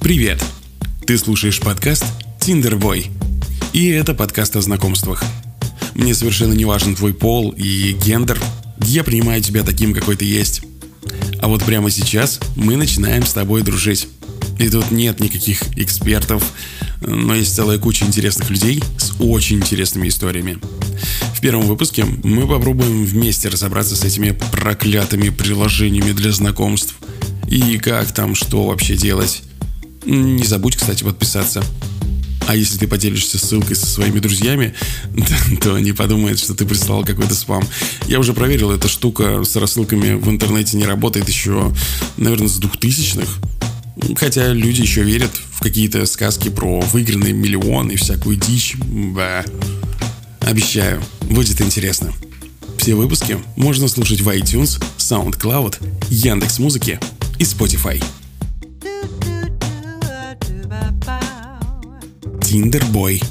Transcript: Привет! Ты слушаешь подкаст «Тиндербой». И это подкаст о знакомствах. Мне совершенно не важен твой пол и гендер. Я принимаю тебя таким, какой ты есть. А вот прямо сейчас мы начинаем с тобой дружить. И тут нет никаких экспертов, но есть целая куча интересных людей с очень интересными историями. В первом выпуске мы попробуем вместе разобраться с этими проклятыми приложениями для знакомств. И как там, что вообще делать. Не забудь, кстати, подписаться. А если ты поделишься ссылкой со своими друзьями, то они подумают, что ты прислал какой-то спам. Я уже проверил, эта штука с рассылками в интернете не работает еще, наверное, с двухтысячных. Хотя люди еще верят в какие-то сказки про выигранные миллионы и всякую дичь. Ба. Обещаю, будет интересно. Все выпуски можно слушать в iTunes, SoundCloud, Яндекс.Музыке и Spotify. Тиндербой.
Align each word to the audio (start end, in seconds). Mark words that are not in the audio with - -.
Привет! 0.00 0.42
Ты 1.06 1.18
слушаешь 1.18 1.60
подкаст 1.60 2.04
«Тиндербой». 2.40 3.08
И 3.74 3.88
это 3.88 4.14
подкаст 4.14 4.56
о 4.56 4.62
знакомствах. 4.62 5.22
Мне 5.94 6.14
совершенно 6.14 6.54
не 6.54 6.64
важен 6.64 6.96
твой 6.96 7.12
пол 7.12 7.50
и 7.50 7.92
гендер. 7.92 8.40
Я 8.86 9.04
принимаю 9.04 9.42
тебя 9.42 9.62
таким, 9.62 9.92
какой 9.92 10.16
ты 10.16 10.24
есть. 10.24 10.62
А 11.38 11.48
вот 11.48 11.62
прямо 11.64 11.90
сейчас 11.90 12.40
мы 12.56 12.76
начинаем 12.76 13.26
с 13.26 13.34
тобой 13.34 13.62
дружить. 13.62 14.08
И 14.58 14.70
тут 14.70 14.90
нет 14.90 15.20
никаких 15.20 15.62
экспертов, 15.78 16.42
но 17.02 17.34
есть 17.34 17.54
целая 17.54 17.78
куча 17.78 18.06
интересных 18.06 18.48
людей 18.48 18.82
с 18.98 19.12
очень 19.20 19.58
интересными 19.58 20.08
историями. 20.08 20.58
В 21.34 21.40
первом 21.40 21.66
выпуске 21.66 22.06
мы 22.24 22.48
попробуем 22.48 23.04
вместе 23.04 23.48
разобраться 23.48 23.94
с 23.96 24.02
этими 24.02 24.30
проклятыми 24.50 25.28
приложениями 25.28 26.12
для 26.12 26.32
знакомств. 26.32 26.96
И 27.48 27.78
как 27.78 28.12
там, 28.12 28.34
что 28.34 28.66
вообще 28.66 28.96
делать. 28.96 29.42
Не 30.04 30.44
забудь, 30.44 30.76
кстати, 30.76 31.04
подписаться. 31.04 31.62
А 32.46 32.56
если 32.56 32.78
ты 32.78 32.88
поделишься 32.88 33.38
ссылкой 33.38 33.76
со 33.76 33.86
своими 33.86 34.18
друзьями, 34.18 34.74
то 35.62 35.74
они 35.74 35.92
подумают, 35.92 36.40
что 36.40 36.54
ты 36.54 36.66
прислал 36.66 37.04
какой-то 37.04 37.34
спам. 37.34 37.62
Я 38.08 38.18
уже 38.18 38.32
проверил, 38.32 38.72
эта 38.72 38.88
штука 38.88 39.44
с 39.44 39.54
рассылками 39.54 40.14
в 40.14 40.28
интернете 40.28 40.76
не 40.76 40.84
работает 40.84 41.28
еще, 41.28 41.72
наверное, 42.16 42.48
с 42.48 42.56
двухтысячных. 42.56 43.28
Хотя 44.16 44.52
люди 44.52 44.80
еще 44.80 45.02
верят 45.02 45.30
в 45.52 45.60
какие-то 45.60 46.04
сказки 46.06 46.48
про 46.48 46.80
выигранные 46.80 47.32
миллионы 47.32 47.92
и 47.92 47.96
всякую 47.96 48.36
дичь. 48.36 48.74
Ба. 48.78 49.44
Обещаю, 50.40 51.02
будет 51.22 51.60
интересно. 51.60 52.12
Все 52.78 52.94
выпуски 52.94 53.38
можно 53.56 53.88
слушать 53.88 54.22
в 54.22 54.28
iTunes, 54.28 54.82
SoundCloud, 54.98 55.76
Яндекс.Музыке 56.08 56.98
и 57.38 57.44
Spotify. 57.44 58.02
Тиндербой. 62.50 63.22